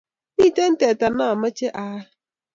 [0.37, 2.07] miten teta namache ayal